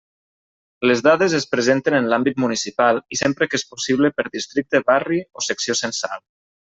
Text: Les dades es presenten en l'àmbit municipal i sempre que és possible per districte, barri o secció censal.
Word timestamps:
Les 0.91 1.01
dades 1.07 1.33
es 1.39 1.43
presenten 1.51 1.97
en 1.97 2.09
l'àmbit 2.13 2.41
municipal 2.45 3.01
i 3.17 3.21
sempre 3.23 3.49
que 3.51 3.59
és 3.61 3.67
possible 3.77 4.11
per 4.21 4.25
districte, 4.39 4.83
barri 4.93 5.21
o 5.43 5.49
secció 5.53 5.77
censal. 5.87 6.25